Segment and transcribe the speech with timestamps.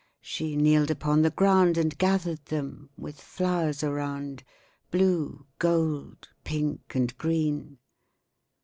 [0.23, 2.89] She kneeled upon the ground And gathered them.
[2.97, 4.43] With flowers around.
[4.89, 7.77] Blue, gold, pink and green.